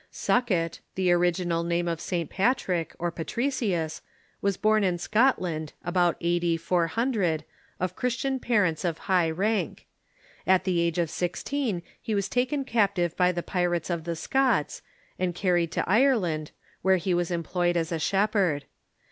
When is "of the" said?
13.91-14.15